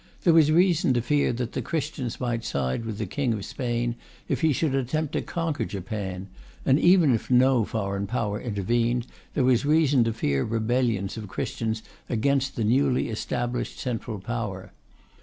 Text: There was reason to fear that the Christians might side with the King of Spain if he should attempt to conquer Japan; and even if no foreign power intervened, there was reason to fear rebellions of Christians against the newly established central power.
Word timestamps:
There 0.23 0.33
was 0.33 0.51
reason 0.51 0.95
to 0.95 1.01
fear 1.03 1.31
that 1.33 1.51
the 1.51 1.61
Christians 1.61 2.19
might 2.19 2.43
side 2.43 2.85
with 2.85 2.97
the 2.97 3.05
King 3.05 3.33
of 3.35 3.45
Spain 3.45 3.93
if 4.27 4.41
he 4.41 4.51
should 4.51 4.73
attempt 4.73 5.13
to 5.13 5.21
conquer 5.21 5.63
Japan; 5.63 6.27
and 6.65 6.79
even 6.79 7.13
if 7.13 7.29
no 7.29 7.65
foreign 7.65 8.07
power 8.07 8.41
intervened, 8.41 9.05
there 9.35 9.43
was 9.45 9.63
reason 9.63 10.03
to 10.05 10.11
fear 10.13 10.43
rebellions 10.43 11.17
of 11.17 11.27
Christians 11.29 11.83
against 12.09 12.55
the 12.55 12.63
newly 12.63 13.09
established 13.09 13.77
central 13.77 14.17
power. 14.19 14.71